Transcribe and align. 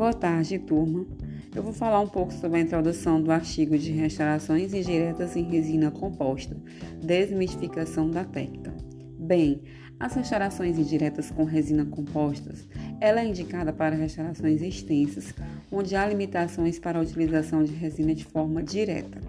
Boa 0.00 0.14
tarde, 0.14 0.58
turma. 0.58 1.06
Eu 1.54 1.62
vou 1.62 1.74
falar 1.74 2.00
um 2.00 2.08
pouco 2.08 2.32
sobre 2.32 2.56
a 2.56 2.62
introdução 2.62 3.20
do 3.20 3.30
artigo 3.30 3.76
de 3.76 3.92
restaurações 3.92 4.72
indiretas 4.72 5.36
em 5.36 5.42
resina 5.42 5.90
composta, 5.90 6.56
desmistificação 7.02 8.10
da 8.10 8.24
técnica. 8.24 8.74
Bem, 9.18 9.60
as 10.00 10.14
restaurações 10.14 10.78
indiretas 10.78 11.30
com 11.30 11.44
resina 11.44 11.84
compostas, 11.84 12.66
ela 12.98 13.20
é 13.20 13.26
indicada 13.26 13.70
para 13.70 13.94
restaurações 13.94 14.62
extensas, 14.62 15.34
onde 15.70 15.94
há 15.94 16.06
limitações 16.06 16.78
para 16.78 16.98
a 16.98 17.02
utilização 17.02 17.62
de 17.62 17.74
resina 17.74 18.14
de 18.14 18.24
forma 18.24 18.62
direta. 18.62 19.20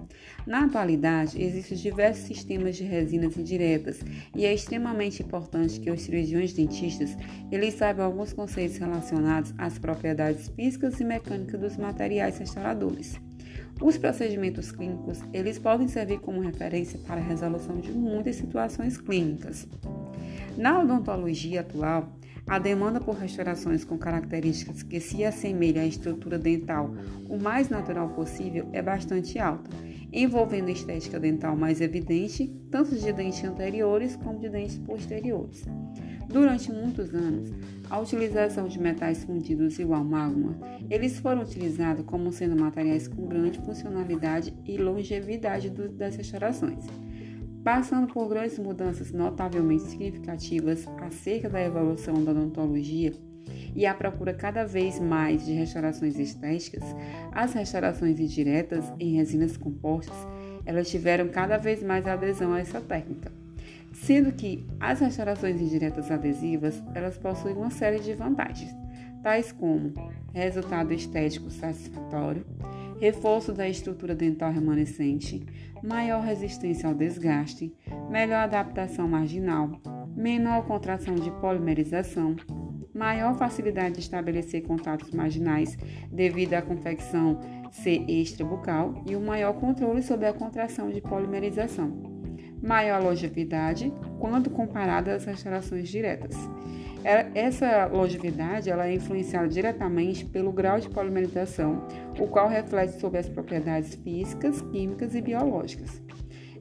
Na 0.47 0.63
atualidade, 0.63 1.41
existem 1.41 1.77
diversos 1.77 2.25
sistemas 2.25 2.77
de 2.77 2.85
resinas 2.85 3.35
indiretas 3.35 3.99
e 4.33 4.45
é 4.45 4.53
extremamente 4.53 5.21
importante 5.21 5.77
que 5.77 5.91
os 5.91 6.01
cirurgiões 6.01 6.53
dentistas 6.53 7.17
eles 7.51 7.73
saibam 7.73 8.05
alguns 8.05 8.31
conceitos 8.31 8.77
relacionados 8.77 9.53
às 9.57 9.77
propriedades 9.77 10.47
físicas 10.55 11.01
e 11.01 11.03
mecânicas 11.03 11.59
dos 11.59 11.77
materiais 11.77 12.37
restauradores. 12.37 13.19
Os 13.81 13.97
procedimentos 13.97 14.71
clínicos, 14.71 15.19
eles 15.33 15.59
podem 15.59 15.87
servir 15.87 16.19
como 16.19 16.39
referência 16.39 16.99
para 16.99 17.19
a 17.19 17.23
resolução 17.23 17.77
de 17.79 17.91
muitas 17.91 18.37
situações 18.37 18.97
clínicas. 18.97 19.67
Na 20.57 20.79
odontologia 20.79 21.61
atual, 21.61 22.09
a 22.47 22.59
demanda 22.59 22.99
por 22.99 23.15
restaurações 23.15 23.85
com 23.85 23.97
características 23.97 24.83
que 24.83 24.99
se 24.99 25.23
assemelhem 25.23 25.83
à 25.83 25.85
estrutura 25.85 26.37
dental 26.37 26.93
o 27.29 27.37
mais 27.37 27.69
natural 27.69 28.09
possível 28.09 28.67
é 28.73 28.81
bastante 28.81 29.39
alta, 29.39 29.69
envolvendo 30.11 30.69
estética 30.69 31.19
dental 31.19 31.55
mais 31.55 31.79
evidente, 31.79 32.53
tanto 32.69 32.95
de 32.95 33.13
dentes 33.13 33.43
anteriores 33.43 34.17
como 34.17 34.39
de 34.39 34.49
dentes 34.49 34.77
posteriores. 34.79 35.63
Durante 36.27 36.71
muitos 36.71 37.13
anos, 37.13 37.51
a 37.89 37.99
utilização 37.99 38.67
de 38.67 38.79
metais 38.79 39.23
fundidos 39.23 39.79
o 39.79 39.93
amálgama, 39.93 40.57
eles 40.89 41.19
foram 41.19 41.43
utilizados 41.43 42.05
como 42.05 42.31
sendo 42.31 42.59
materiais 42.59 43.07
com 43.07 43.27
grande 43.27 43.59
funcionalidade 43.59 44.53
e 44.65 44.77
longevidade 44.77 45.69
das 45.69 46.15
restaurações 46.15 46.85
passando 47.63 48.11
por 48.11 48.27
grandes 48.27 48.57
mudanças 48.57 49.11
notavelmente 49.11 49.83
significativas 49.83 50.87
acerca 50.99 51.49
da 51.49 51.61
evolução 51.61 52.23
da 52.23 52.31
odontologia 52.31 53.13
e 53.75 53.85
a 53.85 53.93
procura 53.93 54.33
cada 54.33 54.65
vez 54.65 54.99
mais 54.99 55.45
de 55.45 55.53
restaurações 55.53 56.17
estéticas, 56.17 56.83
as 57.31 57.53
restaurações 57.53 58.19
indiretas 58.19 58.85
em 58.99 59.15
resinas 59.15 59.57
compostas, 59.57 60.15
elas 60.65 60.89
tiveram 60.89 61.27
cada 61.29 61.57
vez 61.57 61.81
mais 61.81 62.05
adesão 62.05 62.53
a 62.53 62.59
essa 62.59 62.81
técnica, 62.81 63.31
sendo 63.93 64.31
que 64.31 64.65
as 64.79 64.99
restaurações 64.99 65.61
indiretas 65.61 66.11
adesivas, 66.11 66.81
elas 66.93 67.17
possuem 67.17 67.55
uma 67.55 67.71
série 67.71 67.99
de 67.99 68.13
vantagens, 68.13 68.71
tais 69.23 69.51
como 69.51 69.93
resultado 70.33 70.93
estético 70.93 71.49
satisfatório, 71.49 72.45
reforço 72.99 73.51
da 73.51 73.67
estrutura 73.67 74.15
dental 74.15 74.51
remanescente, 74.51 75.45
maior 75.83 76.21
resistência 76.21 76.87
ao 76.87 76.95
desgaste, 76.95 77.73
melhor 78.09 78.43
adaptação 78.43 79.07
marginal, 79.07 79.71
menor 80.15 80.65
contração 80.65 81.15
de 81.15 81.31
polimerização, 81.31 82.35
maior 82.93 83.35
facilidade 83.37 83.95
de 83.95 84.01
estabelecer 84.01 84.61
contatos 84.63 85.11
marginais 85.11 85.77
devido 86.11 86.53
à 86.53 86.61
confecção 86.61 87.39
ser 87.71 88.03
extrabucal 88.09 89.03
e 89.07 89.15
um 89.15 89.25
maior 89.25 89.53
controle 89.53 90.03
sobre 90.03 90.27
a 90.27 90.33
contração 90.33 90.89
de 90.89 91.01
polimerização, 91.01 91.91
maior 92.61 93.01
longevidade 93.01 93.91
quando 94.19 94.49
comparada 94.49 95.15
às 95.15 95.25
restaurações 95.25 95.89
diretas. 95.89 96.35
Essa 97.03 97.87
longevidade 97.87 98.69
ela 98.69 98.87
é 98.87 98.93
influenciada 98.93 99.47
diretamente 99.47 100.23
pelo 100.23 100.51
grau 100.51 100.79
de 100.79 100.89
polimerização, 100.89 101.87
o 102.19 102.27
qual 102.27 102.47
reflete 102.47 102.99
sobre 102.99 103.19
as 103.19 103.27
propriedades 103.27 103.95
físicas, 103.95 104.61
químicas 104.61 105.15
e 105.15 105.21
biológicas. 105.21 106.01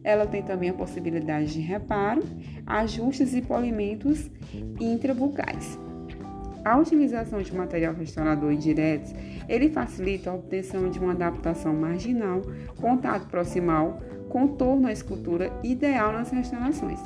Ela 0.02 0.26
tem 0.26 0.42
também 0.42 0.70
a 0.70 0.74
possibilidade 0.74 1.52
de 1.52 1.60
reparo, 1.60 2.22
ajustes 2.66 3.34
e 3.34 3.42
polimentos 3.42 4.30
intrabucais. 4.80 5.78
A 6.64 6.76
utilização 6.78 7.42
de 7.42 7.54
material 7.54 7.94
restaurador 7.94 8.52
indireto, 8.52 9.14
ele 9.48 9.70
facilita 9.70 10.30
a 10.30 10.34
obtenção 10.34 10.90
de 10.90 10.98
uma 10.98 11.12
adaptação 11.12 11.74
marginal, 11.74 12.42
contato 12.80 13.26
proximal, 13.28 14.00
contorno 14.28 14.86
à 14.86 14.92
escultura 14.92 15.50
ideal 15.62 16.12
nas 16.12 16.30
restaurações. 16.30 17.00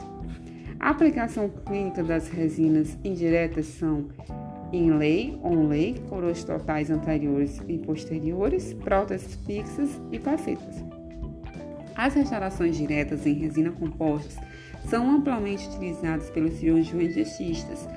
A 0.80 0.90
aplicação 0.90 1.50
clínica 1.64 2.02
das 2.02 2.28
resinas 2.28 2.98
indiretas 3.04 3.66
são 3.66 4.08
inlay, 4.72 5.38
onlay, 5.42 5.94
coroas 6.08 6.44
totais 6.44 6.90
anteriores 6.90 7.60
e 7.68 7.78
posteriores, 7.78 8.74
próteses 8.74 9.36
fixas 9.46 10.00
e 10.12 10.18
facetas. 10.18 10.84
As 11.96 12.14
restaurações 12.14 12.76
diretas 12.76 13.24
em 13.26 13.34
resina 13.34 13.70
compostas 13.70 14.36
são 14.88 15.08
amplamente 15.08 15.66
utilizadas 15.68 16.28
pelos 16.30 16.54
cirurgiões 16.54 17.14
dentistas. 17.14 17.88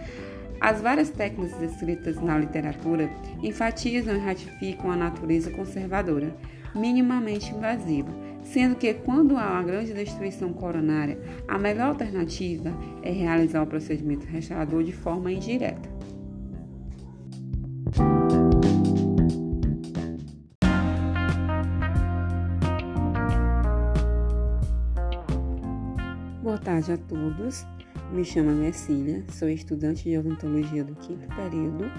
As 0.61 0.81
várias 0.81 1.09
técnicas 1.09 1.57
descritas 1.59 2.15
na 2.21 2.38
literatura 2.38 3.09
enfatizam 3.44 4.15
e 4.15 4.19
ratificam 4.19 4.91
a 4.91 4.95
natureza 4.95 5.51
conservadora, 5.51 6.35
minimamente 6.73 7.53
invasiva, 7.53 8.11
sendo 8.51 8.75
que 8.75 8.93
quando 8.93 9.35
há 9.35 9.51
uma 9.51 9.63
grande 9.63 9.93
destruição 9.93 10.53
coronária, 10.53 11.19
a 11.47 11.57
melhor 11.57 11.89
alternativa 11.89 12.73
é 13.03 13.11
realizar 13.11 13.61
o 13.61 13.67
procedimento 13.67 14.25
restaurador 14.25 14.83
de 14.83 14.93
forma 14.93 15.31
indireta. 15.31 15.89
Boa 26.41 26.57
tarde 26.57 26.93
a 26.93 26.97
todos. 26.97 27.65
Me 28.13 28.23
chamo 28.23 28.51
Mercília, 28.51 29.25
sou 29.29 29.49
estudante 29.49 30.09
de 30.09 30.17
odontologia 30.17 30.85
do 30.85 30.95
quinto 30.95 31.27
período 31.35 31.91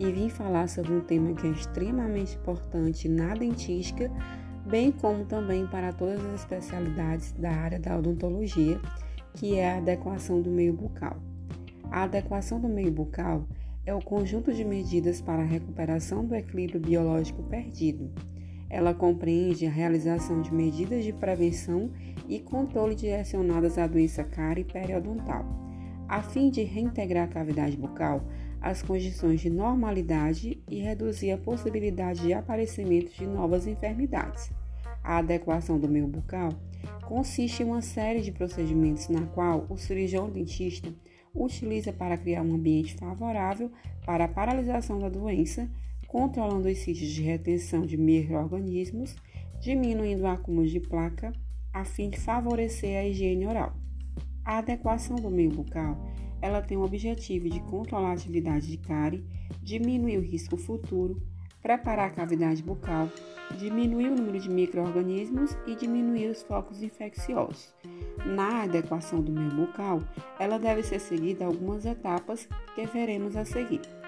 e 0.00 0.10
vim 0.10 0.28
falar 0.28 0.68
sobre 0.68 0.92
um 0.92 1.00
tema 1.00 1.32
que 1.34 1.46
é 1.46 1.50
extremamente 1.50 2.34
importante 2.34 3.08
na 3.08 3.34
dentística 3.34 4.10
bem 4.66 4.92
como 4.92 5.24
também 5.24 5.66
para 5.66 5.92
todas 5.92 6.24
as 6.24 6.40
especialidades 6.40 7.32
da 7.32 7.50
área 7.50 7.78
da 7.78 7.96
odontologia, 7.98 8.80
que 9.34 9.56
é 9.56 9.72
a 9.72 9.78
adequação 9.78 10.40
do 10.40 10.50
meio 10.50 10.72
bucal. 10.72 11.16
A 11.90 12.04
adequação 12.04 12.60
do 12.60 12.68
meio 12.68 12.90
bucal 12.90 13.46
é 13.84 13.94
o 13.94 14.00
conjunto 14.00 14.52
de 14.52 14.64
medidas 14.64 15.20
para 15.20 15.42
a 15.42 15.46
recuperação 15.46 16.24
do 16.24 16.34
equilíbrio 16.34 16.80
biológico 16.80 17.42
perdido. 17.42 18.10
Ela 18.70 18.94
compreende 18.94 19.66
a 19.66 19.70
realização 19.70 20.40
de 20.40 20.54
medidas 20.54 21.04
de 21.04 21.12
prevenção 21.12 21.90
e 22.28 22.38
controle 22.38 22.94
direcionadas 22.94 23.76
à 23.76 23.86
doença 23.86 24.24
cárie 24.24 24.64
periodontal, 24.64 25.44
a 26.08 26.22
fim 26.22 26.48
de 26.48 26.62
reintegrar 26.62 27.24
a 27.24 27.32
cavidade 27.32 27.76
bucal 27.76 28.24
às 28.62 28.80
condições 28.80 29.40
de 29.40 29.50
normalidade 29.50 30.62
e 30.70 30.80
reduzir 30.80 31.32
a 31.32 31.38
possibilidade 31.38 32.22
de 32.22 32.32
aparecimento 32.32 33.12
de 33.12 33.26
novas 33.26 33.66
enfermidades. 33.66 34.52
A 35.02 35.18
adequação 35.18 35.80
do 35.80 35.88
meio 35.88 36.06
bucal 36.06 36.50
consiste 37.04 37.62
em 37.62 37.66
uma 37.66 37.82
série 37.82 38.20
de 38.20 38.30
procedimentos 38.30 39.08
na 39.08 39.26
qual 39.26 39.66
o 39.68 39.76
cirurgião 39.76 40.30
dentista 40.30 40.94
utiliza 41.34 41.92
para 41.92 42.16
criar 42.16 42.42
um 42.42 42.54
ambiente 42.54 42.94
favorável 42.94 43.70
para 44.06 44.24
a 44.26 44.28
paralisação 44.28 44.98
da 44.98 45.08
doença, 45.08 45.68
controlando 46.06 46.68
os 46.68 46.78
sítios 46.78 47.10
de 47.10 47.22
retenção 47.22 47.84
de 47.84 47.96
micro-organismos, 47.96 49.16
diminuindo 49.60 50.22
o 50.22 50.28
acúmulo 50.28 50.66
de 50.66 50.78
placa, 50.78 51.32
a 51.72 51.84
fim 51.84 52.10
de 52.10 52.20
favorecer 52.20 52.98
a 52.98 53.04
higiene 53.04 53.46
oral. 53.46 53.74
A 54.44 54.58
adequação 54.58 55.16
do 55.16 55.30
meio 55.30 55.50
bucal 55.50 55.96
ela 56.42 56.60
tem 56.60 56.76
o 56.76 56.82
objetivo 56.82 57.48
de 57.48 57.60
controlar 57.60 58.10
a 58.10 58.14
atividade 58.14 58.66
de 58.66 58.76
cárie, 58.76 59.24
diminuir 59.62 60.18
o 60.18 60.20
risco 60.20 60.56
futuro, 60.56 61.22
preparar 61.62 62.08
a 62.08 62.10
cavidade 62.10 62.62
bucal, 62.62 63.08
diminuir 63.56 64.08
o 64.08 64.16
número 64.16 64.40
de 64.40 64.50
micro-organismos 64.50 65.56
e 65.66 65.76
diminuir 65.76 66.28
os 66.28 66.42
focos 66.42 66.82
infecciosos. 66.82 67.72
Na 68.26 68.64
adequação 68.64 69.22
do 69.22 69.30
meio 69.30 69.50
bucal, 69.50 70.02
ela 70.38 70.58
deve 70.58 70.82
ser 70.82 70.98
seguida 70.98 71.46
algumas 71.46 71.86
etapas 71.86 72.48
que 72.74 72.84
veremos 72.86 73.36
a 73.36 73.44
seguir. 73.44 74.01